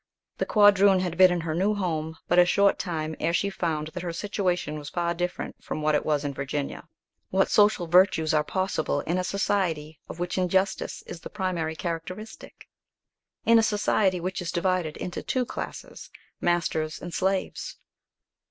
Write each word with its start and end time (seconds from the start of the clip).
The 0.39 0.47
quadroon 0.47 1.01
had 1.01 1.15
been 1.15 1.31
in 1.31 1.41
her 1.41 1.53
new 1.53 1.75
home 1.75 2.17
but 2.27 2.39
a 2.39 2.43
short 2.47 2.79
time 2.79 3.15
ere 3.19 3.33
she 3.35 3.51
found 3.51 3.89
that 3.89 4.01
her 4.01 4.11
situation 4.11 4.79
was 4.79 4.89
far 4.89 5.13
different 5.13 5.63
from 5.63 5.83
what 5.83 5.93
it 5.93 6.03
was 6.03 6.25
in 6.25 6.33
Virginia. 6.33 6.87
What 7.29 7.51
social 7.51 7.85
virtues 7.85 8.33
are 8.33 8.43
possible 8.43 9.01
in 9.01 9.19
a 9.19 9.23
society 9.23 9.99
of 10.09 10.17
which 10.17 10.39
injustice 10.39 11.03
is 11.03 11.19
the 11.19 11.29
primary 11.29 11.75
characteristic? 11.75 12.67
in 13.45 13.59
a 13.59 13.61
society 13.61 14.19
which 14.19 14.41
is 14.41 14.51
divided 14.51 14.97
into 14.97 15.21
two 15.21 15.45
classes, 15.45 16.09
masters 16.39 16.99
and 16.99 17.13
slaves? 17.13 17.77